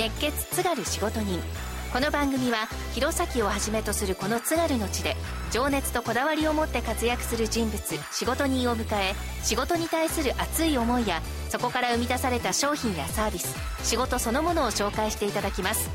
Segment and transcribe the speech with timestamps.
[0.00, 1.38] 熱血津軽仕事人。
[1.92, 5.14] この番組は弘前をはじめとするこの津軽の地で
[5.52, 7.78] 情熱とこだわりを持って活躍する人物
[8.10, 11.20] 仕事人を迎え仕事に対する熱い思いや
[11.50, 13.54] そこから生み出された商品やサービス
[13.86, 15.90] 仕事そのものを紹介していただきます。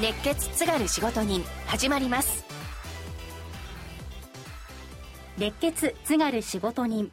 [0.00, 2.46] 熱血津軽仕事人始まります。
[5.36, 7.12] 熱血津軽仕事人。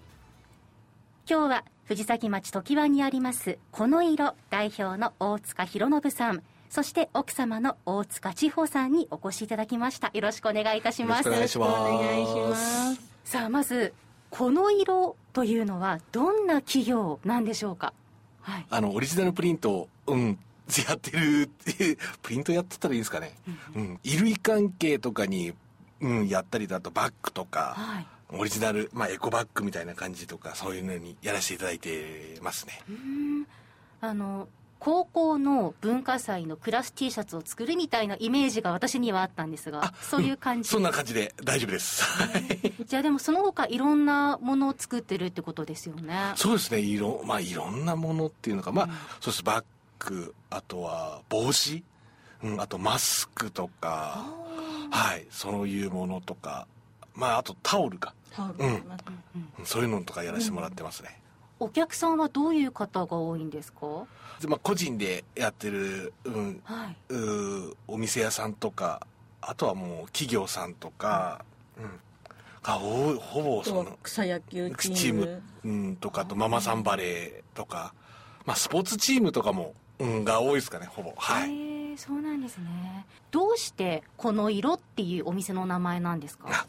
[1.29, 10.11] 今日は藤崎町常盤にありますこの色代表の大塚博信さんそして奥様の大塚千穂さんにお越しいただきました。
[10.14, 11.28] よろしくお願いいたします。
[11.28, 13.01] よろしくお願いします。
[13.23, 13.91] さあまず
[14.29, 17.92] この色というのはどんな企業なんでしょうか？
[18.42, 18.65] はい。
[18.69, 20.37] あのオリジナルプリントうん
[20.87, 21.50] やってる
[22.21, 23.33] プリントやってたらいいですかね、
[23.75, 25.56] うん、うん、衣類関係とかに、
[26.01, 32.81] うん、やったりだとバッグとか、はい、オリジナル、まあ、エコバッグみたいな感じとかそういうのにやらせていただいてますね。
[34.02, 34.47] あの
[34.80, 42.06] 高校の文化祭のクラス T シャツを作るみたいなイメージが私にはあったんですがそういう感じ、うん、そんな感じで大丈夫です。
[42.88, 46.31] じゃあでもその他いろんなものを作ってるってことですよね。
[46.36, 46.80] そうですね。
[46.80, 48.72] いろ,、まあ、いろんなものっていうのか。
[48.72, 49.44] まあ、うん、そうです。
[49.44, 49.66] バッ
[50.00, 51.84] グあとは帽子、
[52.44, 54.25] うん、あとマスクとか。
[54.92, 55.28] はい。
[55.30, 56.68] そういうものとか
[57.20, 58.14] まああとタオルか。
[58.31, 58.84] タオル、うん、
[59.59, 61.20] うん、そういうのとかやらせてもらってますね、
[61.59, 64.06] お客さんはどういう方が多いんですか？
[64.48, 69.06] まあ、個人でやってる、うんはい、うお店屋さんとか
[69.42, 71.44] あとはもう企業さんとか、
[71.78, 72.00] うん、
[72.64, 75.42] がほほぼその草野球チーム。
[75.66, 77.94] うん、とかとママさんバレーとか、
[78.45, 81.14] まあ、スポーツチームとかも、うん、が多いですかねほぼ。
[81.17, 81.97] はい。
[81.97, 83.06] そうなんですね。
[83.30, 86.66] どうしてこの色っていうお店の名前なんですか？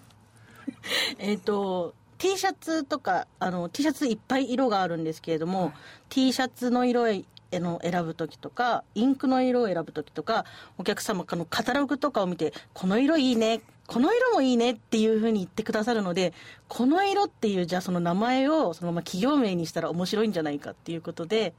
[1.18, 5.72] えっと T シャツとかあの T シャツいっぱい色があるんですけれども、はい、
[6.10, 7.06] T シャツの色
[7.52, 10.44] の選ぶ時とかインクの色を選ぶ時とか
[10.78, 16.32] お客様のカタログとかを見てこの色いいねこの色もいいねっていうふうに言ってくださるので
[16.68, 21.54] この色っていうじゃあその名前をそのまま企業名にしたら面白いんじゃないかっていうことで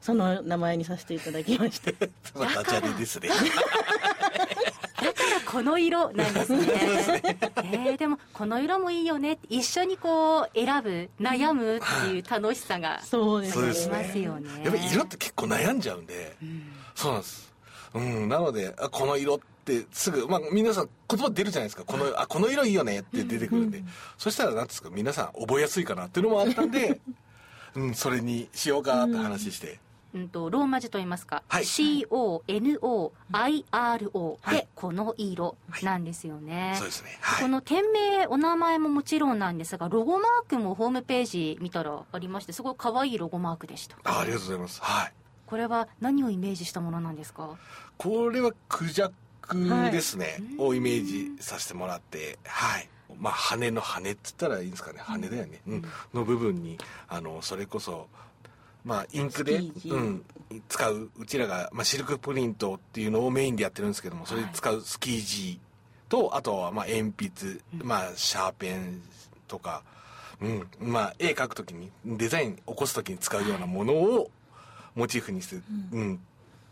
[0.00, 1.90] その名前にさせていただきました。
[1.92, 2.06] ダ
[2.62, 3.28] ジャレですね。
[5.46, 6.62] この色なんですね。
[7.64, 9.38] えー、でもこの色もいいよね。
[9.48, 13.96] 一緒にこう選ぶ悩むっていう楽しさがそうですね。
[13.96, 14.62] ますよね。
[14.64, 17.52] やっぱり色って結構悩んじゃうんで、うん、そうなんです。
[17.94, 21.84] うん、なのであこの色ってすぐ、まあ、皆さん言葉出るじゃないですか。
[21.84, 23.88] このあこの色いいよねって出てくるんで、うん、
[24.18, 24.90] そしたら何ですか。
[24.90, 27.00] 皆さん覚えやすいかなっていうのもあったんで、
[27.74, 29.78] うん、それにしようかって話して。
[30.14, 33.10] うんと、ローマ字と言いますか、はい、CONOIRO
[34.50, 36.70] で、この色なんですよね。
[36.70, 37.18] はい、そうですね。
[37.20, 43.96] はい、この店名、お名前ももちろんなんですが、ロゴマークもホームページ見たらありまして、すごい可愛いロゴマークでした。
[44.04, 44.80] あありがとうございます。
[44.80, 45.12] はい。
[45.46, 47.58] これは何をイメージしたものなんですか？
[47.98, 49.10] これはクジャ
[49.42, 52.88] クですね、をイメージさせてもらって、はい。
[53.18, 58.08] まあ、羽の羽って言ったらいいんですかね羽だよね、うん、の部分にあのそれこそ
[58.84, 60.24] まあ、インクで、うん、
[60.68, 69.00] 使ううちらが、まあ、シルクプリントっていうのをメインでやってるんですけどもそれで使うスキージーとあとはまあ鉛筆、まあ、シャーペン
[69.48, 69.82] とか、
[70.40, 74.30] うんまあ、絵描く時にデザイン起こす時に使うようなものを
[74.94, 75.56] モチーフにして、
[75.92, 76.20] うん、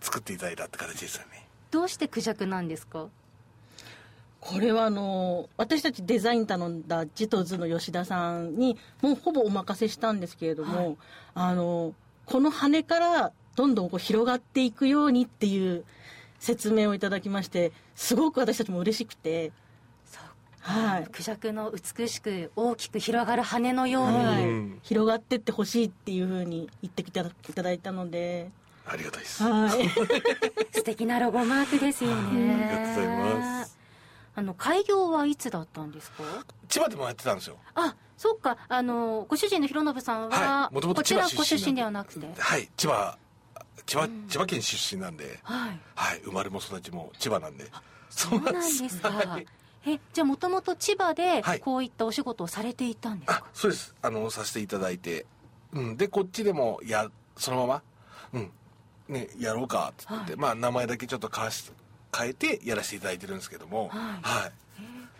[0.00, 1.48] 作っていただいたって形ですよね。
[1.70, 3.08] どうしてクジャクなんですか？
[4.40, 10.96] これはあの私たちデザイン頼んだジトズの吉田さんにもうほぼお任せしたんですけれども、はい、
[11.34, 11.94] あの
[12.26, 15.84] この羽からどんどんこう広がっていくようにっていう
[16.38, 19.52] 説明をいただきましてすごく私たちも嬉しくて。
[20.64, 28.48] はい、クジャクの美しく大きく広がる羽のように、はい、広がってってほしいっていうふうに言っていただいたので。
[28.86, 29.88] ありがたいです、はい、
[30.70, 32.54] 素敵なロゴマークですよね。
[32.54, 33.78] ありがとうございます。
[34.34, 36.22] あの開業はいつだったんですか？
[36.68, 37.58] 千葉でもやってたんですよ。
[37.74, 42.28] あそっかあのご主人の弘信さんは、もともと千葉ご出身ではなくて。
[42.38, 43.18] はい千葉
[43.84, 47.66] 千葉,、千葉県出身なんで、はい、はい、生まれも育ちも千葉なんで。
[48.10, 49.46] そうなんですか、 はい、
[49.86, 53.92] えじゃあもともと千葉でこういったお仕事をされていたんですか、そうです。
[54.00, 55.26] あのさせていただいて、
[55.72, 57.82] うん、でこっちでもやそのまま
[58.34, 58.52] うん。
[59.08, 61.72] ねやろうかっつって、はい、まあ名前だけちょっと変わし
[62.16, 63.90] 変えてやらせていただいてるんですけども。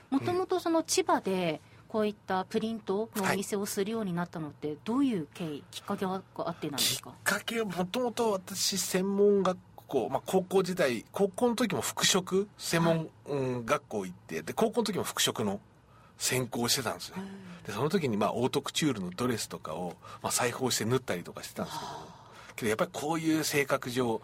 [0.08, 7.10] もともとその千葉でこういったプリントのお店をするようになったのってどういう経緯きっかけがあってなんですか？
[7.10, 9.58] きっかけはもともと私専門学
[9.88, 13.10] 校、まあ、高校時代高校の時も服飾専門、
[13.66, 15.60] 学校行ってで高校の時も服飾の
[16.16, 17.16] 専攻してたんですね
[17.66, 21.90] でその時にまあオートクチュールのドレスとかを、まあ、裁縫して縫ったりとかしてたんですけど
[22.62, 24.20] けどやっぱりこういう性格上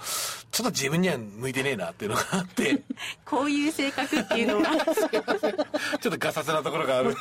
[0.50, 2.82] ちょっと自分には向いてねえなっていうのがあって。
[3.24, 4.76] こういう性格っていうのは
[6.00, 7.18] ちょっとガサツなところがあるんで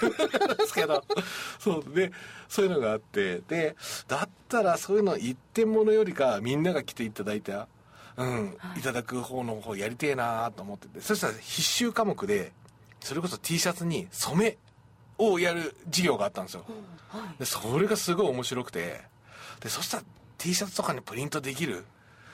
[0.67, 1.03] すけど。
[1.59, 1.93] そう。
[1.93, 2.11] で
[2.47, 3.39] そういうのがあって。
[3.47, 3.75] で
[4.07, 7.67] だったらそういうの一点物よりかみんなが来ていただいた
[8.15, 11.01] うん、い、ただく方の方やりてえなと思ってて。
[11.01, 12.51] そしたら必修科目で
[12.99, 14.57] それこそ T シャツに染め
[15.19, 16.65] をやる授業があったんですよ、
[17.39, 19.01] でそれがすごい面白くて。
[19.59, 20.03] でそしたら
[20.37, 21.85] T シャツとかにプリントできる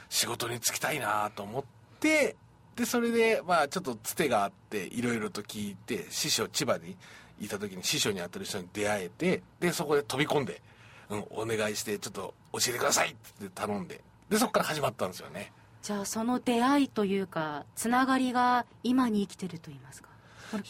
[0.10, 1.64] 仕事に就きたいなと思っ
[2.00, 2.36] て
[2.76, 6.96] でそれでまあちょっとつてがあっていろいろと聞いて師匠千葉に
[7.40, 10.62] いた時に師匠に当たる人に出会えてでそこで飛び込んで、
[11.10, 15.52] うん、お願いしてちょっと教えてくださいって頼んででそこから始まったんですよね。
[15.84, 20.10] じゃあその出会いというかつながりが今に生きてると言いますか。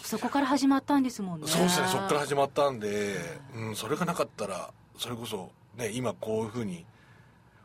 [0.03, 1.47] そこから始まったんですもんね。
[1.47, 3.15] そうですねそこから始まったんで、
[3.55, 6.85] うん、それがなかったらそれこそね今こういうふうに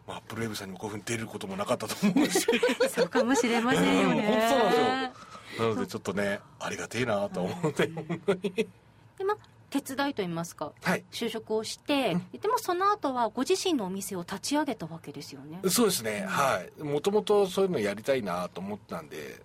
[0.09, 2.47] まあ、アップルウェブさんにもこういうふうに出ることもなかったと思うし。
[2.89, 5.69] そうかもしれませんよね、うん本当そうなんですよ。
[5.69, 9.37] なのでちょっとねありがてえなと思って、本当にでまあ
[9.71, 11.05] 手伝いと言いますかはい。
[11.11, 15.61] 就職をして、でもその後はご自身のお店を立ち上げたわけですよね。
[15.69, 16.83] そうですね、はい。
[16.83, 19.43] もともとそういうのやりたいなと思ったんで、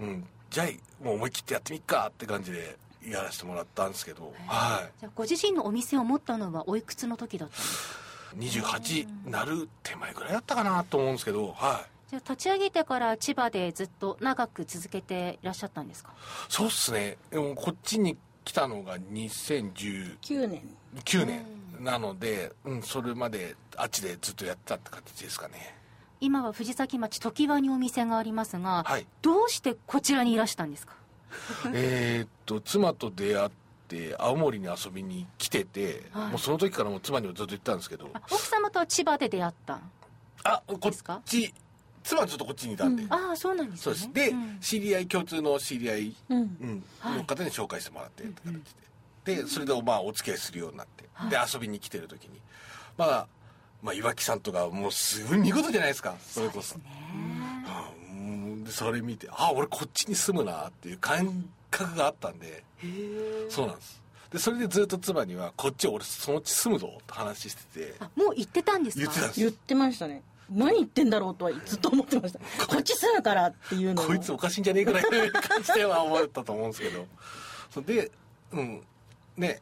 [0.00, 8.00] うん、じゃあもう思い切ってやってみっかって感じでやらせてもらったんですけど、はじゃあご自身のお店を持ったのはおいくつの時だったんですか？
[8.00, 16.12] い、28なる手前ぐらいだったかなと思うんですけど、はい、じゃあ立ち上げてから千葉でずっと長く続けていらっしゃったんですか？
[16.48, 17.16] そうっすね。
[17.30, 20.62] でもこっちに来たのが2019 9年。
[21.26, 21.44] 年。
[21.80, 25.74] なので、うん、それまであっちでずっとやってたって形ですかね。
[26.20, 29.06] 今は藤崎町常盤にお店がありますが、はい。
[29.22, 30.94] どうしてこちらにいらしたんですか？
[31.72, 33.50] えーっと妻と出会っ
[33.90, 36.30] て青森に遊びに来てて、はい。
[36.30, 38.08] もうその時からもう妻にもずっと言ったんですけど。
[38.14, 39.80] あ奥様とは千葉で出会った
[40.44, 41.52] あこっち
[42.02, 43.82] 妻はずっとこっちにいたんで、ああそうなんですね。
[43.82, 44.12] そうです。
[44.12, 44.58] で、ん。
[44.60, 46.82] 知り合い共通の知り合い、うん。
[47.04, 48.52] の方に紹介してもらってって形
[49.24, 52.40] で、でそれでまあお付き合いするようになって、で遊びに来てる時に。
[52.96, 53.26] まあ
[53.82, 56.14] まあ岩木さんとかもうすごい見事じゃないですか。
[56.20, 56.78] それこそ。
[56.78, 56.84] ね。
[58.12, 58.64] うん。
[58.64, 62.62] でそれ見てあ俺こっちに住むなっていう感覚があったんで
[63.48, 64.00] そうなんです。
[64.30, 67.94] でそれでずっと妻にはこっち俺そのうち住むぞって話してて。
[67.98, 69.02] あもう行ってたんですか？
[69.02, 69.40] 言ってたんです。
[69.40, 70.22] 言ってましたね。
[70.50, 72.38] 何言ってんだろうとはずっと思ってました。
[72.66, 74.06] こっち住むからっていうのを。
[74.06, 77.06] こいつおかしいんじゃねえくらいの感じでは思ったと思うんですけど。
[77.70, 78.10] それで
[78.52, 78.82] うん
[79.36, 79.60] ね、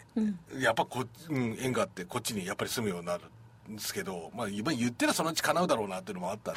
[0.58, 3.24] やっぱこ、うん、縁があってこっちにやっぱり住むようになる
[3.70, 6.54] んですけどまあ今言ってらそのうち叶うだろうなっていうのもあったん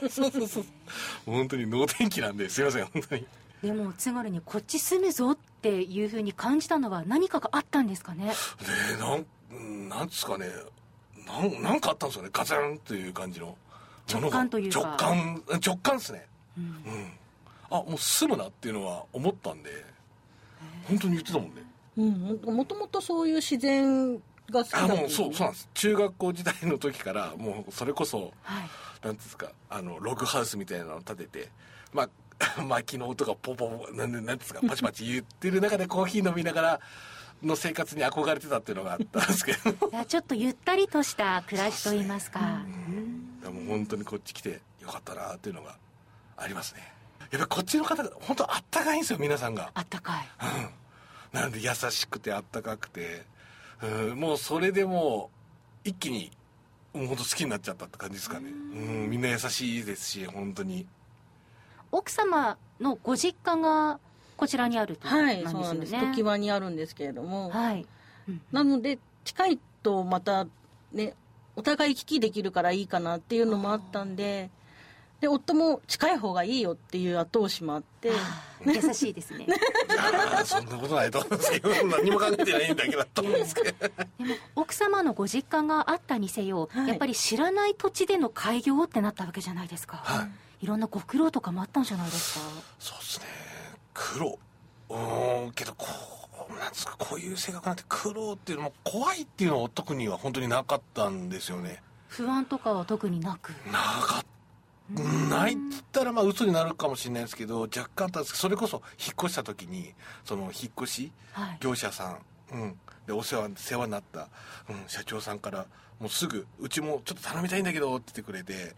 [0.00, 0.08] で。
[0.10, 0.64] そうそうそう
[1.26, 3.26] 本当に能天気なんですいません本当に
[3.64, 8.26] でも津軽にこっち住むぞっていうふうに感じたのは何かがあったんですかね？
[8.26, 8.32] ね
[8.98, 10.46] なんうんなんですかね。
[11.26, 12.30] なんなんかあったんですよね。
[12.32, 13.56] ガツンという感じの。
[14.12, 14.80] 直感というか。
[14.80, 15.42] 直感。
[15.64, 16.26] 直感ですね。
[16.58, 16.74] うん、
[17.70, 19.70] あもう住むなっていうのは思ったんで。
[20.86, 21.62] 本当に言ってたもんね。
[21.96, 22.02] う
[22.50, 24.16] んもともとそういう自然
[24.50, 25.68] が好きだあったもうそうそうなんです。
[25.72, 28.68] 中学校時代の時からもうそれこそはい。
[29.02, 31.48] なんですかあのログハウスみたいなのを建てて
[31.92, 32.08] まあ
[32.66, 36.80] 薪の音がポポポなんでなんですかパチパチ言ってる中でコーヒー飲みながら
[37.42, 39.70] の生活に憧れてたっていうのがあったんですけど。
[39.90, 42.62] いやちょっとゆったりとした暮らしといいますか。
[43.42, 45.76] でも本当にこっち来てよかったなっていうのが
[46.36, 46.92] ありますね。
[47.20, 49.70] やっぱりこっちの方が本当あったかいんですよ皆さんが。
[49.74, 50.28] あったかい。
[51.32, 53.24] なので優しくてあったかくて。
[53.82, 55.30] うんもうそれでも
[55.84, 56.30] う一気に
[56.92, 58.50] もう本当好きになっちゃったって感じですかね。
[58.50, 58.52] う
[59.06, 60.86] んみんな優しいですし本当に
[61.94, 64.00] 奥様のご実家が
[64.36, 65.94] こちらにあるということはいそうなんです。
[65.94, 67.86] よね常盤にあるんですけれども、はい、
[68.28, 70.48] うんなので近いとまた
[70.92, 71.14] ね
[71.54, 74.50] お互い行き来できるからいいかなっていうのもあったんで
[75.20, 78.10] で夫も近い方がいいよっていう後押しもあって。
[78.66, 79.44] 優しいですね。
[79.46, 83.88] いやーそんなことないと思うんですけど何も考えてないんだけどと思うんですけど。
[83.88, 86.88] でも奥様のご実家があったにせよ、はい。
[86.88, 92.44] やっぱり知らない土地での開業ってなったわけじゃないですか、はいいろんなご苦労とかもあったんじゃないですか？
[92.78, 93.26] そうですね。
[93.92, 94.38] 黒
[94.88, 95.86] うーんけどこ
[96.48, 101.82] うなんですかこういう性格なんて苦労っていうのも怖いっていうのは特には本当になかったんですよね。
[102.08, 103.50] 不安とかは特になく？
[103.70, 104.24] なかっ
[104.96, 109.92] たないっつったらまあ嘘になるかもしれないですけど若干たんですそれこそ引っ越した時に
[110.24, 111.58] その引っ越しはい。
[111.60, 112.18] 業者さ
[112.52, 114.28] ん、うん、でお世話世話になった、
[114.68, 115.66] うん、社長さんから
[115.98, 118.74] もうすぐ「うちもちょっと頼みたいんだけど」って言ってくれて。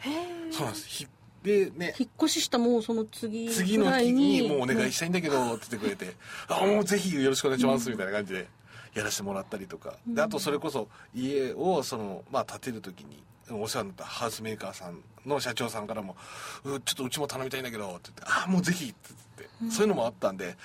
[0.53, 0.89] そうなんです。
[0.89, 1.09] ひ
[1.47, 1.95] でね。
[1.97, 6.17] 引っ越ししたもうその次次の日ににもうお願いしたいんだけどって言ってくれて
[6.51, 8.49] 「あもうぜひよろしくお願いします」みたいな感じで
[8.95, 9.95] やらせてもらったりとか。
[10.07, 16.17] であとそれこそ家をその、まあ、建てる時にお世話になったハウスメーカーさんの社長さんからも
[16.65, 20.57] 「うちょっとうちも頼みたいんだけど」って言って「ああもうぜひ」って言って、そういうのもあったんで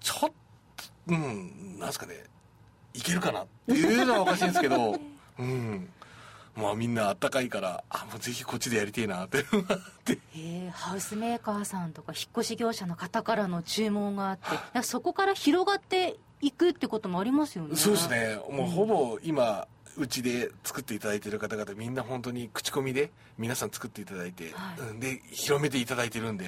[0.00, 0.34] ちょっと
[1.08, 2.24] うんなんすかね
[2.92, 4.98] いけるかなっていうのはおかしいんですけど
[5.38, 5.88] うん
[6.56, 9.44] まあみんなあったかいからあもうぜひこっちでやりてえなって。
[10.34, 14.38] えーハウスメーカーさんとか引っ越し業者の方からの注文があっ
[14.74, 17.76] てそこから広がっていくってこともありますよね。
[17.76, 18.38] そうですね。
[18.50, 19.66] もうほぼ今
[19.98, 24.80] うちで作っていただいてる方々みんな本当に口コミで皆さん作っていただいて、はい。
[24.80, 26.46] うんで広めていただいてるんで、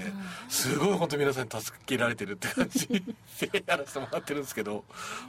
[0.49, 4.85] すごい本当皆さんに助けられてるって感じでやらせてもらってるんですけど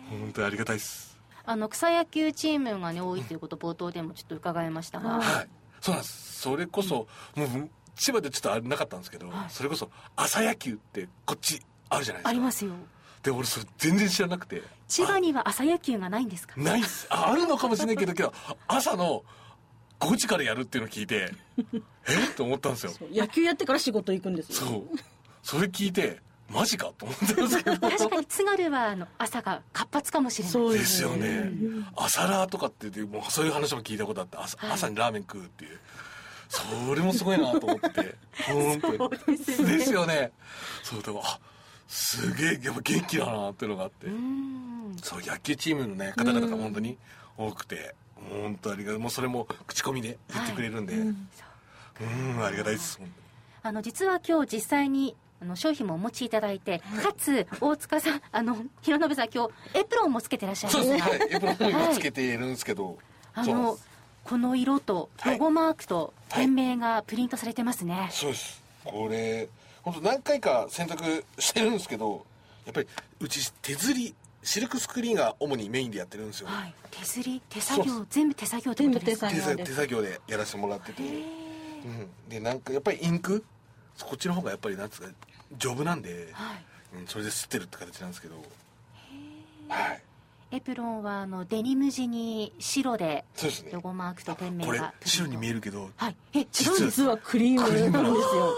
[0.09, 1.08] 本当にありがたいです
[1.45, 5.47] あの草野球チームがね多いということ冒頭でもちょっと伺いましたが、はい。
[5.81, 6.41] そうなんです。
[6.41, 12.29] それこそ、もう千葉でちょっとあれなかったんですけど、それこそ朝野球ってこっちあるじゃないですか。
[12.29, 12.71] ありますよ。
[13.23, 14.61] で俺それ全然知らなくて。
[14.87, 16.53] 千葉には朝野球がないんですか？
[16.59, 17.07] ないっす。
[17.09, 18.33] ああるのかもしれないけどけど
[18.67, 19.23] 朝の
[19.99, 21.31] 5時からやるっていうのを聞いて
[22.07, 22.29] え？
[22.31, 22.91] っと思ったんですよ。
[23.11, 24.55] 野球やってから仕事行くんですよ。
[24.67, 24.97] そう。
[25.43, 26.91] それ聞いてマジか？
[26.97, 27.77] と思ったんですけど。
[27.77, 30.51] 確かに津軽はあの朝が活発かもしれない。
[30.51, 31.51] そうですよね。
[31.95, 35.79] 朝ラーとかって言ってもうそういう話も聞いたことあって朝,、朝にラーメン食うっていう。
[36.49, 38.15] それもすごいなと思って。
[38.47, 39.77] 本当にそうですね。
[39.77, 40.31] ですよね。
[40.81, 41.39] そうだからあ
[41.87, 44.07] すげえやっぱ元気だなっていうのがあって。
[44.07, 44.97] うん。
[45.03, 46.97] そう野球チームのね方々が本当に
[47.37, 48.99] 多くて本当ありがたい。
[48.99, 51.27] もうそれも口コミで言ってくれるんで、うん。
[52.43, 53.11] ありがたいです本
[53.61, 61.29] あの実は今日実際にあの商品もお持ちいただいて、かつ大塚さんあの広信さん今日エプロンもつけてらっしゃい当にますがそうですね。
[61.29, 61.35] はい。
[61.35, 62.97] エプロンも今つけているんですけど、
[63.33, 63.53] あそう。
[63.53, 63.77] なんの
[64.25, 68.61] この色とロゴマークと店名がプリントされてますね、そうです。
[68.83, 69.47] これ
[69.81, 72.25] 本当何回か選択してるんですけど
[72.65, 72.87] やっぱり
[73.21, 77.41] うち手刷りシルクスクリーンが主にメインでやってるんですよ、はい、手刷り？
[77.49, 78.05] 手作業？
[78.09, 79.29] 全部手作業ってことですか？
[79.29, 79.65] 全部手作業。
[79.65, 83.43] 手さ手作業でやらせてもらってて、うん、でなんかやっぱりインク？
[84.01, 85.07] こっちの方がやっぱりなんつうか
[85.57, 86.65] 丈夫なんで、はい。
[87.01, 88.35] うん、それで吸ってるって形なんですけど。
[89.67, 90.01] はい。
[90.51, 93.23] エプロンはあのデニム地に白で
[93.71, 95.91] ロゴマークと店名これが白に見えるるけど。
[95.95, 96.15] はい。
[96.33, 98.53] え違うん実です実はクリームなんですよ。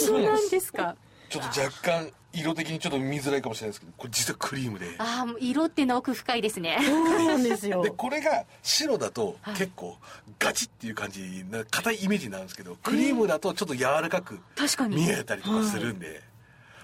[0.00, 0.96] 色なんですか。
[1.28, 4.86] ちょっと若干色的にちょっと見づらいかもしれないですけどこれ実はクリームで。
[4.98, 6.78] ああもう色っていうのは奥深いですね。
[6.82, 7.82] そうなんですよ。
[7.82, 9.56] でこれが白だとはい。
[9.56, 9.96] 結構
[10.38, 14.96] ガチっていう感じな硬いイメージになるんですけどクリームだとちょっと柔らかく確かに。
[14.96, 16.22] 見えたりとかするんで、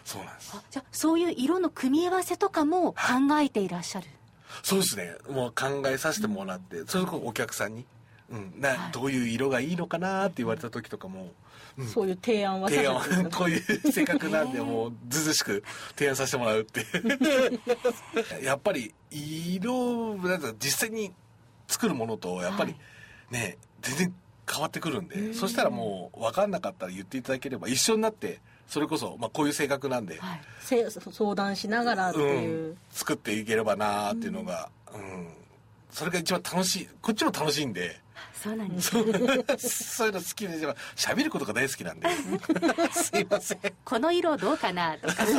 [0.04, 0.52] そうなんです。
[0.54, 2.98] あじゃあそういう色の組み合わせとかも考
[3.40, 4.06] えていらっしゃる、
[4.62, 5.14] そうですね。
[5.30, 7.84] もう考えさせてもらって、それこそお客さんに、
[8.32, 8.60] うん。
[8.60, 8.92] なはい。
[8.92, 11.32] どういう色がいいのかなって言われた時とかも、
[11.78, 11.86] うん。
[11.86, 13.30] そういう提案は提案。
[13.30, 15.62] こういう性格なんでもうずうずうしく
[15.96, 16.84] 提案させてもらうって
[18.42, 21.12] やっぱり色なんか実際に
[21.68, 22.74] 作るものとやっぱり
[23.30, 24.14] ね、全然
[24.50, 30.40] 変わってくるんでそしたらもう分かんなかったら言っていただければ一緒になってそれこそ、まあ、こういう性格なんで、はい。
[30.60, 35.28] せ相談しながらっていう、うん、作っていければなーっていうのが、うん
[35.92, 38.00] それが一番楽しいこっちも楽しいんで。
[38.34, 38.90] そうなんです。
[38.90, 39.04] そ う
[39.58, 40.54] そういうの好きで
[40.96, 42.08] 喋ることが大好きなんで。
[42.92, 43.58] すいません。
[43.84, 45.24] この色どうかなとか。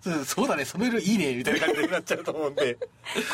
[0.00, 0.64] そうそうだね。
[0.64, 2.74] その色いいねみたいな感じになっちゃうと思うんで。
[2.74, 2.80] こ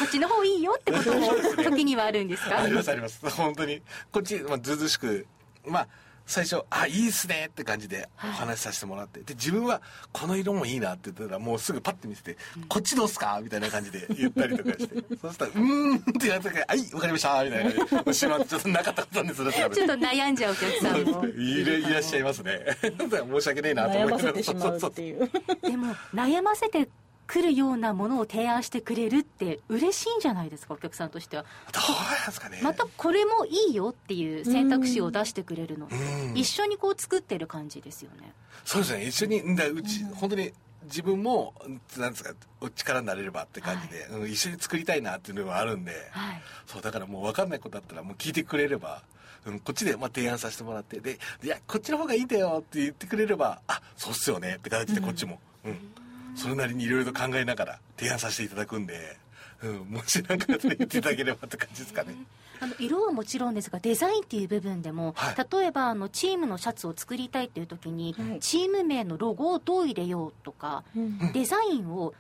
[0.07, 1.33] っちの方いいよってことも
[1.63, 2.61] 時にはあるんですか？
[2.61, 3.29] ありますあります。
[3.31, 3.83] 本当に。
[4.13, 5.27] こっち、まあ、ずうずうしく
[5.67, 5.89] まあ
[6.29, 9.81] 最初「あいいっすね」って感じでお話しさせてもらって、で自分は
[10.13, 12.37] 「この色もいいな」って言ったらもうすぐパッて見せて
[12.69, 14.95] 「こっちどうすか?」みたいな感じで言ったりとかして。
[15.21, 21.27] そしたら「うーん」って言われたから「はいわかりました」みたいな感じでしまってちょっとなかったことなんですちょっと悩んじゃうお客さんも。
[21.39, 22.61] いらいらっしゃいますね。
[22.83, 25.31] 申し訳ねえなと悩思いながらませてしまうっていう。
[25.63, 26.89] でも悩ませて
[27.29, 31.45] くるようなものを提案してくれるって嬉しいんじゃないですかお客さんとしては。
[31.73, 32.61] どうなんですかね。
[32.63, 35.89] またこれもいいよっていう選択肢を出してくれるの。
[35.89, 36.37] でうん。
[36.39, 38.33] 一緒にこう作ってる感じですよね。
[38.65, 39.07] そうですね。
[39.07, 40.53] 一緒にんだうち、本当に
[40.85, 41.53] 自分も
[41.99, 42.33] なんですか
[42.63, 46.43] お力になれればって感じで、うん一緒に作りたいなっていうのがあるんで、はい。
[46.67, 49.03] そうだからもう分かんないことだったらもう聞いてくれれば、
[49.45, 55.79] うん、こっちでまあ提案させてもらってでいやこっちの方がいいんだよって言ってくれればあそうっすよねって形でこっちも、うん
[56.39, 59.17] それなりにいろいろと考えながら提案させていただくんで、
[59.63, 62.15] うん、もし何かあったら言っていただければって感じですかね。
[62.61, 65.47] あの色はもちろんですがデザインっていう部分でも、はい。
[65.61, 68.41] 例えばあのチームのシャツを作りたいっていう時に、はい。
[68.41, 70.83] チーム名のロゴをどう入れようとか、
[71.33, 72.15] デザインを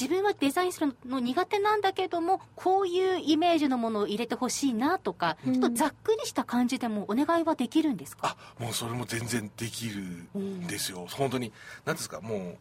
[0.00, 8.36] 自分はデザインするの苦手なんだけどもこういうイメージのものを入れてほしいなとか、ちょっとざっくりした感じでもお願いはできるんですか？
[8.58, 10.00] あもうそれも全然できる
[10.36, 11.52] んですよ、本当に
[11.84, 12.56] 何ですかもう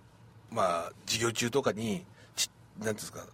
[0.54, 2.06] まあ授業中とかに
[2.36, 3.26] ちなんですか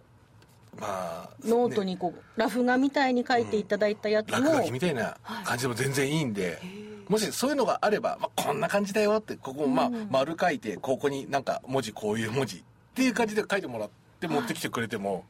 [0.78, 6.60] まあノートねにこうラフ画みたいに書いていただいたやつも、落書きみたいな感じでも全然いいんで、
[7.08, 12.62] もしそういうのがあれば、まあ、こんな感じだよってここまあ丸書いてここになんか文字こういう文字っ
[12.94, 15.24] ていう感じで書いてもらって持ってきてくれても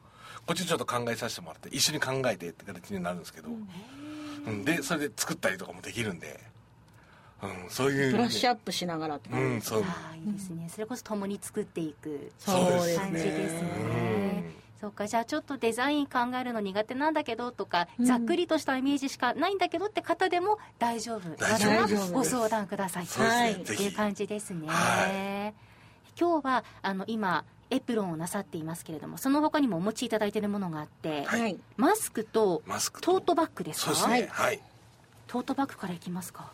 [0.46, 3.48] こっちちょっと考えさせてもらって一緒に考えてって形になるんですけど、
[4.46, 6.40] うん、でそれで作ったりとかもできるんで、
[7.42, 9.82] うん、そういう、ブラッシュアップしながらってうんそう。
[9.82, 14.44] ああいいですね、それこそ共に作っていくそうです感じですね。
[14.44, 18.06] うんそうかじゃあちょっとデザイン考えるの苦手なんだけどとか、うん。
[18.06, 22.06] ざっくりとしたイメージしかないんだけどって方でも大丈夫大丈ま夫です。
[22.06, 23.04] ずはご相談ください。
[23.04, 25.52] はいいう感じですね、は
[26.18, 31.58] 今日はあの今エプロンをなさっていますけれどもその他にもお持ちいただいているものがあって、はい。
[31.76, 33.94] マスクとマスクトートバッグですか？
[33.94, 34.28] そうですね。
[34.32, 34.60] はい。
[35.26, 36.50] トートバッグからいきますか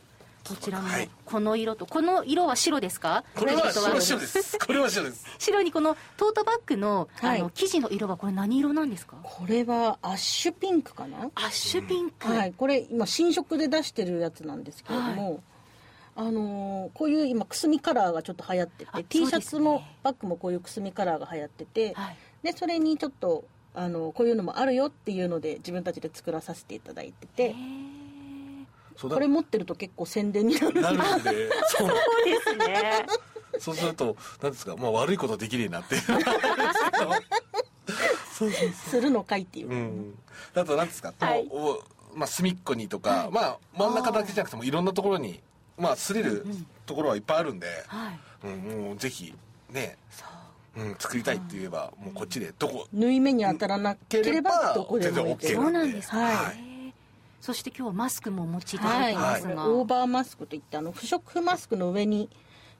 [0.49, 1.09] こちらのはい。
[1.25, 3.25] この色とこの色は白ですか？
[3.35, 4.59] これは白です。
[4.65, 5.25] これは白です。
[5.39, 7.41] 白にこのトートバッグの,、はい。
[7.41, 9.17] あの生地の色はこれ何色なんですか？
[9.23, 15.43] これはアッシュピンクかな、アッシュピンク、はい、これ今新色で出してるやつなんですけれども、
[16.15, 22.17] あのーこういう今くすみカラーがちょっと流行ってて、あ T シャツもバッグもこういうくすみカラーが流行ってて、はい。
[22.43, 27.55] でそれにちょっとあのこういうのもあるよっていうので自分たちで作らさせていただいてて、
[29.01, 30.91] これ持ってると結構宣伝になるな。
[30.91, 31.51] るんで。
[31.69, 31.89] そう。
[31.89, 33.07] そうですね。
[33.59, 35.97] そうすると何ですか、まあ、悪いことできるようになって。
[35.97, 36.15] そ
[38.47, 40.19] うそうするのかいっていう、うん、
[40.55, 41.47] あと何ですか、はい。
[41.47, 41.83] こ
[42.15, 45.41] うまあ、隅っこにとか、まあ、真ん中だけじゃなくてもいろんなところに、
[45.79, 46.47] まあ、擦れる
[46.87, 48.19] ところはいっぱいあるんで、はい。
[48.47, 49.35] うん、もうぜひ
[49.71, 50.25] ね、そ
[50.77, 50.83] う。
[50.83, 52.87] うん、作りたいって言えばもうこっちでどこ。
[52.93, 56.11] 縫い目に当たらなければどこでも全然 OK そうなんです。
[56.11, 56.76] か、はい
[57.47, 62.29] そして今日はマスクもお持ちいただいはいい、てますが、これオーバーマスクといってあの不織布マスクの上に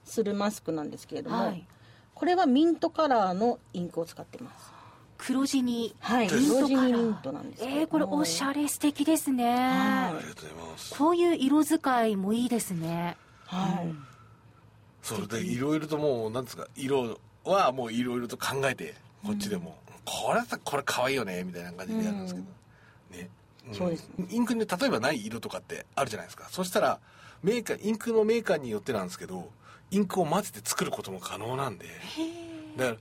[0.03, 1.65] するマスクなんですけれども、はい。
[2.13, 4.73] これはミントカラーのインクを使ってます。
[5.19, 6.27] 黒地にはい。
[6.27, 10.97] です同時にミカラーントなんですえー、これおしゃれ素敵ですね、ありがとうございます。
[10.97, 13.15] こういう色使いもいいですね。
[13.45, 13.95] はい、
[15.01, 22.45] それでいろいろともうなんですか色はもういろいろと考えてこっちでも、これさこれ可愛いよねみたいな感じでやるんですけど、
[23.17, 23.29] ねん
[23.73, 24.09] そうです。
[24.29, 26.47] インクに例えばない色とかってあるじゃないですか。
[26.49, 26.99] そしたら
[27.43, 29.49] メーカーインクのメーカーによってなんですけど
[29.91, 31.85] インクを混ぜて作ることも可能なんで。
[32.77, 32.97] だから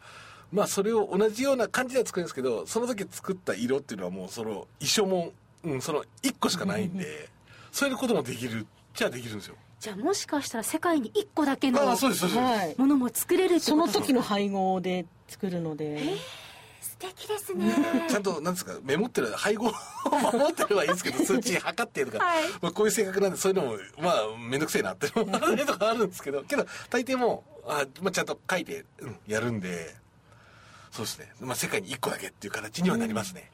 [0.53, 5.33] まあそれを同じような感じでは作るんですけどその時作った色っていうのはもうその衣装も、
[5.65, 7.29] うん、その1個しかないんで
[7.73, 9.57] そういうこともできるじゃあできるんですよ。
[9.79, 16.01] じゃあもしかしたら世界に1個だけのああそうですそうです、はい、ものも作れるってその時の配合で作るので、
[16.99, 17.75] 素敵ですね。
[18.09, 19.73] ちゃんとなんですかメモってる配合を
[20.33, 22.45] 守ってればいいんですけど 数値測ってとか、はい。
[22.63, 29.95] まあ、こういう性格なんでそういうのもまあ面倒くせえなっていうのもあるとかあるんですけどけど大抵もうあ、まあ、ちゃんと書いて、うん、やるんで
[30.91, 33.51] そうですね、まあ、世界に1個だけっていう形にはなりますね。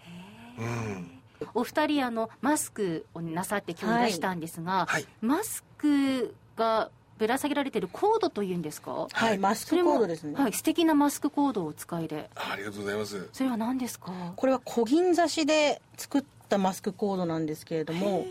[0.59, 1.19] うん。
[1.55, 5.07] お二人あのマスクをなさって今日いらしたんですが、はい。
[5.21, 6.91] マスクが
[7.23, 9.07] ぶら下げられてるコードというんですか？
[9.13, 12.29] はい、マスクコードですね、はい素敵なマスクコードをお使いで。
[12.35, 13.29] あありがとうございます。
[13.33, 14.13] それは何ですか？
[14.35, 18.27] これは小銀刺しで作ったマスクコードなんですけれども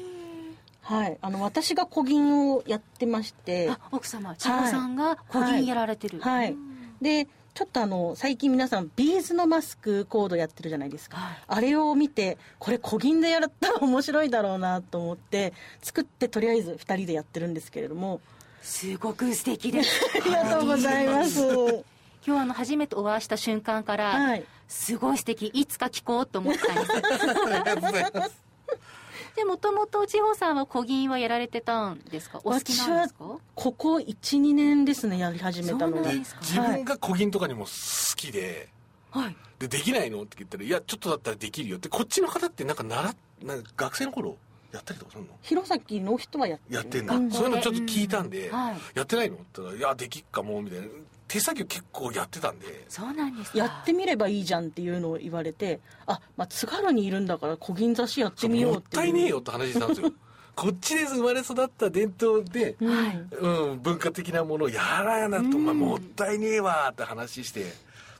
[0.81, 1.17] はい。
[1.21, 6.53] あの私が小銀をやってましてあ奥様千穂さんが小銀やられてる、はい。
[7.01, 11.37] でちょっとあの最近皆さんビーズのマスクコードやってるじゃないですか、はい。
[11.47, 18.21] あれを見てこれ小銀でやったら面白いだろうなと思って作ってとりあえず2人でやってるんですけれども
[18.61, 20.01] すごく素敵です。
[20.15, 21.39] ありがとうございます。
[22.25, 24.45] 今日あの初めてお会いした瞬間から、はい。
[24.67, 25.47] すごい素敵。
[25.47, 26.91] いつか聞こうと思ったんです。
[26.91, 28.31] ありがとうございます。
[29.35, 32.39] でもともと千穂さんは小銀はやられてたんですか？
[32.43, 33.25] お好きなんですか？
[33.55, 36.03] ここ12年ですねやり始めたのは。
[36.03, 36.41] でそうなんですか？
[36.41, 37.71] 自分が小銀とかにも好
[38.15, 38.69] きで、
[39.09, 39.35] はい。
[39.59, 40.21] でできないの？
[40.23, 44.37] って言ったら「いやちょっとだったらできるよ」ってこっちの方ってなんか習っなんか学生の頃
[44.71, 45.29] やったりとかするの？
[45.41, 46.75] 弘前の人はやってる。
[46.75, 48.55] やってんだ、そういうのちょっと聞いたんで、うん。
[48.55, 49.35] はいやってないの？
[49.35, 50.87] って言ったら「いやできっかも」みたいな。
[51.27, 52.85] 手作業結構やってたんで。
[52.89, 53.57] そうなんですか。
[53.57, 60.11] やってみればいいじゃんっていうのを言われてあ、まあ、津軽にいるんだから小銀刺しやってみようもっってたいねえよって話したんですよ。
[60.57, 63.27] こっちで生まれ育った伝統で、うんはい。
[63.31, 67.65] うん、文化的なものをやらなと、お前もったいねえわって話して。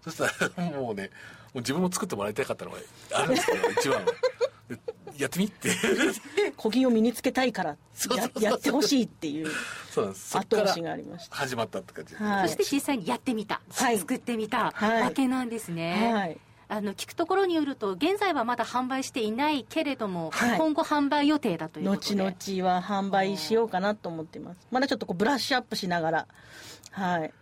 [0.04, 1.10] そしたらもうね
[1.54, 2.78] もう自分も作ってもらいたかったのが
[3.14, 4.06] あるんですけど一番は。
[4.70, 4.80] で
[5.18, 5.70] やってみって
[6.58, 8.44] 小銀を身につけたいからやそうそうそう。
[8.44, 9.48] やってほしいっていう
[9.90, 10.30] そうなんです。
[10.30, 12.50] そっから後押しがありました始まったって感じはい。
[12.50, 13.98] そして実際にやってみた、はい。
[13.98, 14.72] 作ってみた。
[14.72, 15.02] はい。
[15.02, 16.38] わけなんですね、はい。
[16.68, 20.58] あの聞くところによると現在はまだ販売していないけれども、はい。
[20.58, 24.58] 今後販売予定だということ後で々は販売しようかなと思ってます。
[24.72, 26.28] まだちょっとこうブラッシュアップしながら
[26.92, 27.34] はい。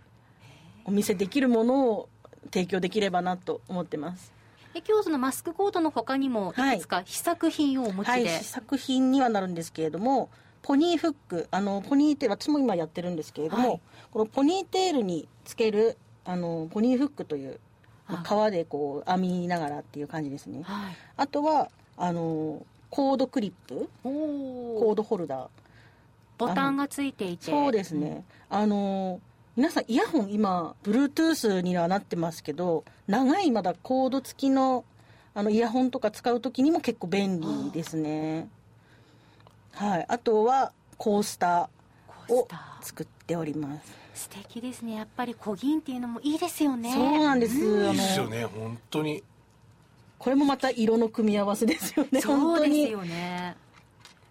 [0.86, 2.10] お見せできるものを
[2.46, 4.34] 提供できればなと思ってます
[4.74, 6.78] で今日そのマスクコートの他にもい。
[6.78, 10.30] くつか試作品をお持ちで、はい、試作品にはなるんですけれども
[10.62, 13.82] ポニーフックあのポニーテール私も今やってるんですけれども、はい。
[14.12, 17.60] このポニーテールにつけるあのポニーフックという、
[18.08, 18.26] まあはい。
[18.26, 20.62] 革でこう編みながらっていう感じですね。
[20.64, 23.90] はい、あとはあのコードクリップ。
[24.04, 25.48] おコーおドホルダー。
[26.38, 27.52] ボタンがついていて。
[27.52, 29.20] そうですね、あの
[29.56, 34.86] 皆さんイヤホン今 Bluetooth にはなってますけど長いまだコード付きの
[35.34, 38.50] あのイヤホンとか使う時にも結構便利ですね。
[39.74, 40.06] はい。
[40.10, 42.48] あとはコースターを
[42.82, 43.94] 作っております。
[44.14, 44.96] 素敵ですね。
[44.96, 46.92] やっぱり小銀っていうのもいいですよね。
[46.92, 48.46] そうなんです、あいいですよのね。
[48.46, 49.24] 本当に。
[50.18, 52.20] これもまた色の組み合わせですよね。
[52.20, 53.56] そう本当にですよね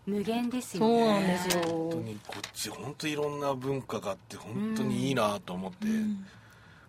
[0.08, 0.98] 無限ですよね。
[0.98, 1.62] そうなんですよ。
[1.64, 6.26] 本当にこっち本当いろんな文化があって本当にいいなと思って、うん。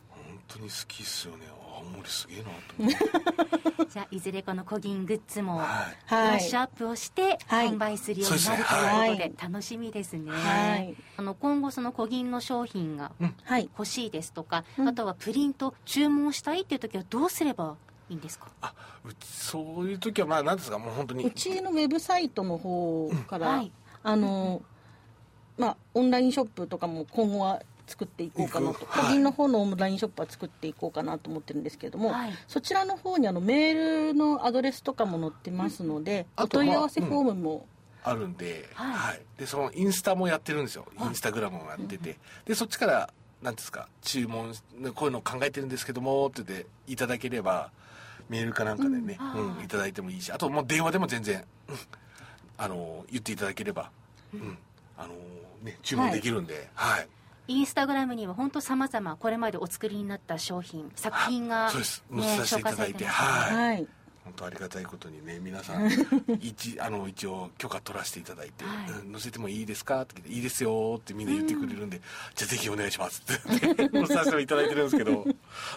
[0.10, 1.46] 本当に好きっすよね。
[1.80, 3.86] 青森すげえなと思って。
[3.92, 5.68] じゃあいずれこの小銀グッズもはい。
[6.10, 7.70] ブはいラッシュアップをしてはい。
[7.70, 10.96] 販売するようになるということはいで楽しみですね、はい。
[11.18, 13.12] あの今後その小銀の商品が
[13.44, 16.62] はい欲しいですとか、うんあとはプリント注文したい。
[16.62, 17.78] っていう時はどうすれば
[18.10, 18.48] いいんですか？
[18.62, 18.74] あ
[19.06, 21.26] うちそういう時はまあ何ですかもう本当に。
[21.26, 23.72] うちのウェブサイトの方から、はい。
[24.04, 24.62] あの
[25.58, 28.86] まあオンラインショップとかも今後は作っていこうかなと。
[28.86, 32.34] 個人の方のオンラインショップは作っていこうかなと思ってるんですけれども、はい。
[32.48, 37.66] そちらの方にあのメールのアドレスとかも載ってますので、おあとまあ問い合わせフォームも、
[38.04, 38.94] あるんで、はい。
[38.94, 40.86] はい、でそのインスタもやってるんですよ。
[41.00, 44.54] インスタグラムもやってて、でそっちから何ですか注文
[44.94, 47.72] こういうの考えてるんですけどもって言っていただければ
[48.30, 49.64] メールかなんかでね、うん。
[49.64, 51.76] いただいてもいいしあともう電話でも全然、うん。
[52.58, 53.92] あの言っていただければ、
[54.34, 54.58] うん。
[54.98, 55.14] あの
[55.64, 57.08] ね、注文できるんで、はい。
[57.48, 62.04] インスタグラムには本当さまざまこれまでお作りになった商品作品が、そうです。
[62.12, 63.58] ね、載せさせていただいて紹介されますね。
[63.58, 63.76] はい。
[63.76, 63.88] はい
[64.30, 65.90] 本当ありがたいことにね皆さん
[66.40, 68.90] 一あの一応許可取らせていただいて、はい。
[68.92, 72.00] うん載せてもいいですか?」って聞いて「いいですよ」ってみんな言ってくれるんで
[72.36, 75.26] 「じゃあぜひお願いします」って載せさせていただいてるんですけど。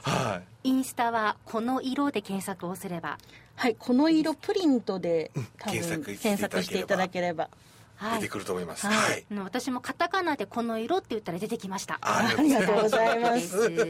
[0.03, 0.69] はい。
[0.69, 3.19] インスタはこの色で検索をすれば。
[3.55, 7.49] はい、この色プリントで検索してい検索していただければ。
[7.97, 8.21] はい。
[8.21, 8.87] 出てくると思います。
[8.87, 8.97] はい。
[8.97, 11.99] はい、私もカタカナでここの色って言ったら出てきました。
[12.03, 13.49] あありがとうございまです。
[13.49, 13.71] す。
[13.71, 13.81] じ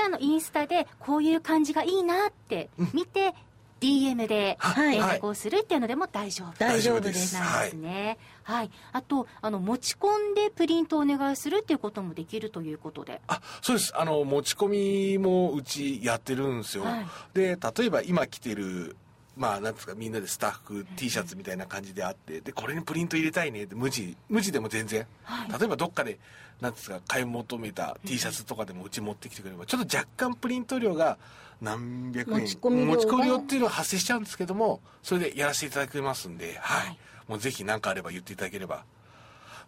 [0.00, 3.34] ゃああのインスタでこういう感じがいいなって見て、
[3.80, 4.92] DM ではい。
[4.92, 7.34] 連絡をするっていうのでも大丈夫、大丈夫です。
[7.34, 7.72] なんです。
[7.74, 13.20] ねはい、あとあの持ち込んでプリントをお願いするっていうこともできるということで。
[13.26, 13.92] あそうです。
[13.96, 17.06] あの持ち込みもうちやってるんですよ、はい。
[17.34, 18.96] で例えば今着てる
[19.36, 25.60] まあなんですかみんなでスタッフ T シャツみたいな感じであってでこれにプリント入れたいねって無地無地でも全然、はい。
[25.60, 26.18] 例えばどっかで
[26.60, 31.18] なんですか買い求めた T シャツとかでもうち持ってきてくればちょっと若干プリント量が
[31.60, 32.92] 何百円持ち込み量が。
[32.92, 36.98] 持ち込み量っていうのが発生しちゃうんですけどもそれでやらせていただけますんではい、はい。
[37.28, 38.84] もうぜひ何かあれば言っていただければ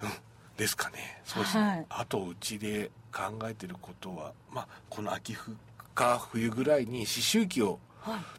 [0.03, 0.11] うん
[0.57, 1.21] ですかね。
[1.25, 1.57] そうです。
[1.57, 1.87] ね、はい。
[1.89, 5.57] あとうちで考えてることは、まあ、この秋冬
[5.95, 7.79] か冬ぐらいに刺繍機をはい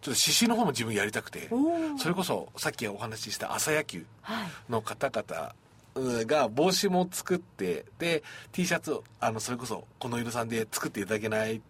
[0.01, 1.49] ちょっと刺繍の方も自分やりたくて
[1.97, 5.53] それこそさっきお話しした朝野球はいの方々
[5.95, 11.61] うんが帽子も作ってで T シャツをあのそれこそこの色さんで作っていただけないっ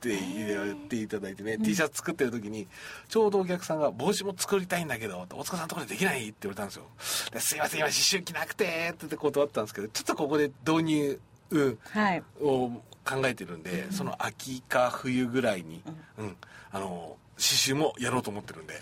[0.00, 2.66] て言っていただいてね、T シャツ作ってる時に
[3.08, 6.84] ちょうどお客さんが帽子も作りたいんだけど大塚さんのところでできないって言われたんですよ。
[7.32, 12.22] ですいません今刺繍機なくてって言って断ったんですけどちょっとここで導入、うん、はい。
[12.40, 12.70] を
[13.04, 15.82] 考えてるんで、その秋か冬ぐらいに、
[16.18, 16.36] うん。
[16.72, 18.74] あの刺繍もやろうと思ってるんで。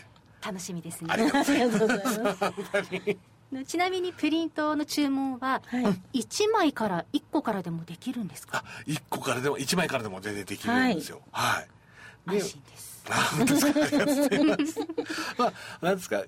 [0.45, 1.09] 楽しみですね。
[1.11, 3.65] ありがとうございます。
[3.67, 5.81] ちなみにプリントの注文はは
[6.13, 6.21] い。
[6.21, 8.59] 1枚から1個からでもできるんですか？
[8.59, 11.23] あ1個からでも1枚からでも全然できるんですよ。
[11.33, 11.61] は
[12.27, 13.05] い、で安心です。
[13.09, 14.81] ます。
[15.39, 15.53] まあ
[15.87, 16.19] なんですか？
[16.21, 16.27] う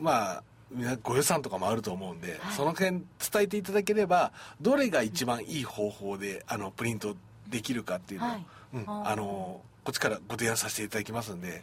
[0.00, 2.54] まあ皆ご予算とかもあると思うんで、はい。
[2.54, 7.14] その辺伝えていただければどれが一番いい方法であのプリント
[7.46, 8.46] できるかっていうのを、はい。
[8.74, 9.08] うん、あー。
[9.10, 11.62] あのこっちからご提案させていただきますんで、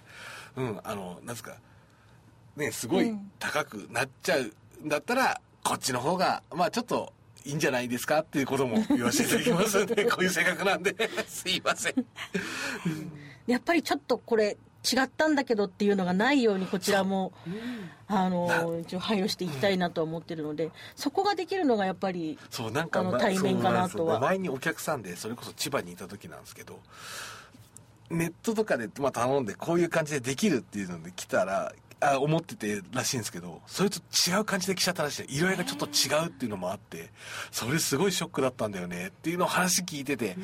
[0.55, 1.57] うん、あのなんですか
[2.57, 3.31] ねすごいうん。
[3.37, 4.51] 高くなっちゃう
[4.83, 7.13] んだったら、こっちの方がまあちょっと
[7.45, 8.21] いいんじゃないですか？
[8.21, 10.95] っていうことも言わせていただきますんで こういう性格なんで。
[11.27, 11.93] すいません。
[13.45, 14.57] やっぱりちょっとこれ
[14.91, 17.31] 違ったんだけどっていうのがないようにこちらも
[18.07, 24.19] あの一応配慮していきたいなとは思ってるのでそこができるのがやっぱりそうなんか対面かなとは。
[24.19, 26.79] 前にお客さんでそれこそ千葉にいた時なんですけど
[28.09, 31.73] ネットとかで、まあ、頼んでこういう感じでできるっていうので来たら
[32.13, 37.09] あ思っててらしいんですけどそれと違う感じで来ちゃったらしい色合いがちょっと違うっていうのもあって
[37.51, 40.35] それすごいショックだったんだよねっていうのを話聞いてて、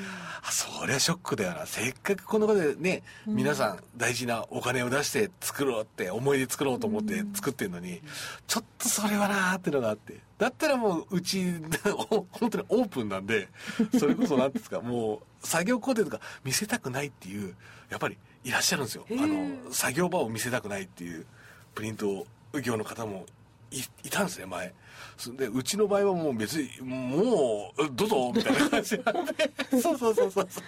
[0.43, 1.65] あそりゃショックだよな。
[1.65, 8.02] せっかくこの場でね皆さん大事なお金を出して作ろうって思い出作ろうと思って作ってるのに
[8.47, 10.19] ちょっとそれはなーってのがあって。
[10.41, 11.54] だったらもううち
[12.10, 13.47] お本当にオープンなんで
[14.00, 17.56] それこそ何ですか もう作業工程とか見せたくないっていう
[17.91, 19.06] やっぱりいらっしゃるんですよ。
[19.12, 21.28] あの作業場を見せたくないっていう
[21.73, 22.25] プリント
[22.62, 23.25] 業の方も
[23.71, 24.73] いいたんですね前。
[25.17, 29.51] そでうちの場合はもう別にもうどうぞみたいな感じなんで。
[29.81, 30.63] そうそうそうそうそう。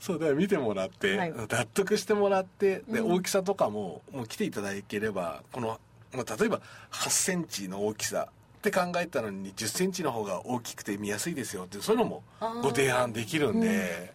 [0.00, 1.32] そうだから見てもらって、はい。
[1.32, 5.80] 納得してもらってで、大きさとかももう来ていただければこの、
[6.12, 6.60] まあ、例えば
[6.92, 12.22] 8センチの大きさって考えたのに10センチの方が大きくて見やすいですよってそういうのも
[12.62, 14.14] ご提案できるんで、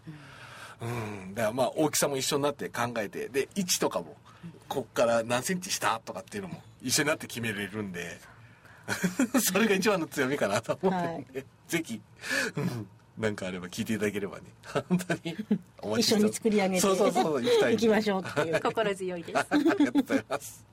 [0.81, 4.17] うん、だからまあ大きさも一緒になって考えてで位置とかも
[4.73, 8.19] こっから何センチ下とかっていうのも一緒になって決めれるんで
[9.39, 12.01] それが一番の強みかなと思ってるんで、ぜひ、
[12.55, 14.43] うん、なんかあれば聞いていただければね。
[14.89, 15.37] 本当に。
[15.81, 18.59] お待ちして一緒に作り上げてそうそうそう行きたい行きましょうっていう。
[18.59, 19.37] 心強いです。
[19.49, 20.65] ありがとうございます。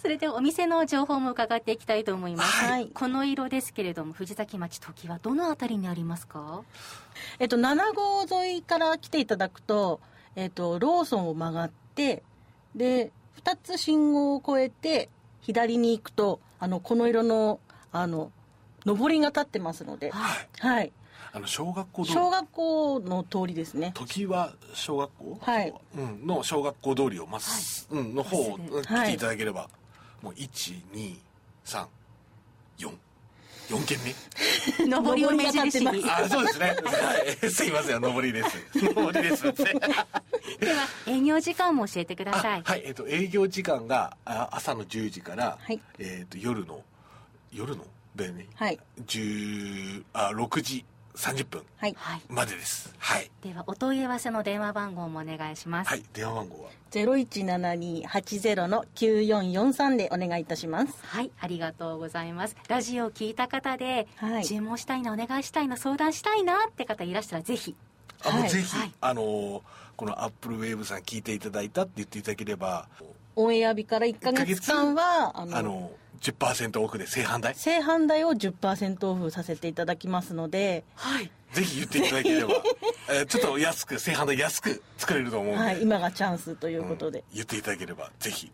[0.00, 2.90] それではお店の情報も伺っていきたいと思います、はい。
[2.94, 6.62] この色ですけれども藤崎町時はどのあたりにありますか？
[7.40, 10.00] えっと、7号沿いから来ていただくと、
[10.36, 12.22] えっと、ローソンを曲がって、
[12.74, 15.08] で、2つ信号を越えて、
[15.40, 17.60] 左に行くと、あの、この色の、
[17.92, 18.32] あの、
[18.84, 20.48] 上りが立ってますので、はい。
[20.58, 20.92] はい。
[21.32, 23.90] あの小学校小学校の通りですね。
[23.96, 25.74] 時は小学校、はい。
[25.96, 29.68] うん、の小学校通りをまっす、うん、の方を来ていただければ、
[30.22, 30.34] もう
[33.68, 34.14] 12344軒目？
[34.88, 36.04] 上りを目印に。
[36.10, 36.76] あそうですね。
[36.84, 37.50] はい。
[37.50, 38.00] すいません。
[38.00, 38.58] 上りです。
[38.78, 39.42] 上りです。
[39.52, 42.62] では営業時間も教えてください。
[42.64, 42.82] あはい。
[42.84, 45.80] えっ、と営業時間があ朝の10時から、はい。
[45.98, 46.82] えっ、と夜の
[47.52, 47.84] 夜の？
[48.16, 48.46] だよね。
[48.54, 48.78] はい。
[49.06, 51.62] 10あ6時30分
[52.28, 52.94] までです。
[52.98, 53.30] はい。
[53.42, 60.94] ではお問い合わせの電話番号もお願いします、はい電話番号は？017280の9443でお願いいたします。
[61.02, 62.56] はい、ありがとうございます。
[62.68, 64.44] ラジオを聞いた方で、はい。
[64.44, 67.74] 注文したいな、お願いしたいな、相談したいなって方いらしたら、ぜひ。
[68.24, 68.50] あもうはい。
[68.50, 68.92] ぜひ、はい。
[69.00, 69.62] あのー
[69.96, 72.88] このアップルウェーブさん聞いていただいたって言っていただければ
[73.36, 81.30] オンエア日から1ヶ月間は、あの、あの10%オフで正販代正販代を10%オフさせていただきますので、はい。
[81.52, 82.54] ぜひ言っていただければ、
[83.10, 87.24] えーちょっと安く正販代安く作れると思うんで、はい、今がチャンスということで。
[87.34, 88.50] 言っていただければぜひ。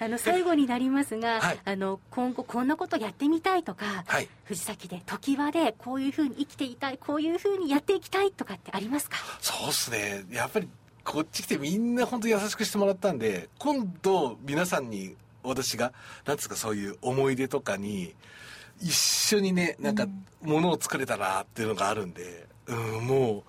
[0.00, 1.60] あの、最後になりますが、はい。
[1.64, 4.28] あの、今後こんなことやってみたいとか、はい。
[4.42, 9.18] 藤崎で、時場で、こういうふうに生きていたい、こういうふうにやっていきたいとかってありますか？
[9.40, 10.24] そうっすね。
[10.32, 10.68] やっぱり
[11.04, 15.92] こっち来てみんな本当優しくしてもらったんで今度皆さんに私が
[16.24, 18.14] なんつうかそういう思い出とかに
[18.80, 20.06] 一緒にねなんか
[20.42, 23.42] ものを作れたなっていうのがあるんで、うん、もう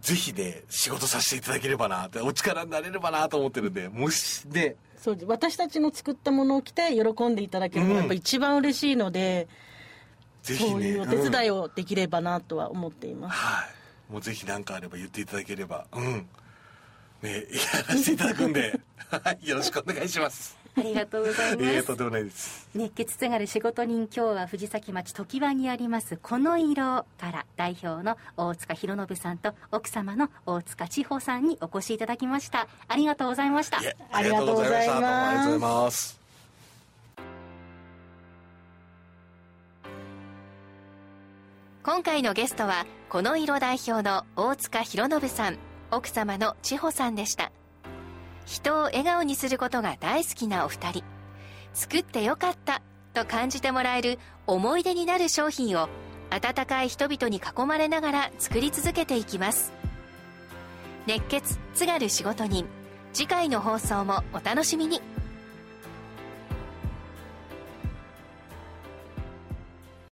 [0.00, 4.76] ぜひね仕事させていただければなってお力になれればなと思ってるんでもしね。
[4.98, 7.98] そう私たちの作ったものを着て喜んでいただけるのがうん。
[8.00, 9.48] やっぱ一番嬉しいので、
[10.42, 10.70] ぜひね。
[10.70, 13.36] そういうお手伝い、いをできればなとは思っています。
[13.36, 14.12] はい。
[14.12, 15.86] もうぜひ何かあれば言っていただければ。
[15.92, 16.26] うん
[17.24, 18.78] ねやらせていただくんで。
[19.10, 20.56] はいよろしくお願いします。
[20.76, 21.64] ありがとうございます。
[21.64, 22.68] えーとんでもないです。
[22.74, 32.66] 熱血津軽仕事人今日は藤崎町常盤にありますこの色から代表の大塚博信さんと奥様の大塚千穂さんにお越しいただきました。
[32.88, 33.78] ありがとうございました。
[34.10, 34.94] ありがとうございます。
[34.94, 36.20] ありがとうございます。
[41.84, 45.58] 今回のゲストはこの色代表の大塚博信さん
[45.90, 47.52] 奥様の千穂さんでした。
[48.46, 51.04] 人を笑顔にすることが大好きなお二人。
[51.72, 52.82] 作ってよかった
[53.14, 55.88] と感じてもらえる思い出になる商品を
[56.30, 59.72] 温かい人々に囲まれながら作り続けていきます。
[61.06, 62.66] 熱血津軽仕事人。
[63.12, 65.13] 次回の放送もお楽しみに。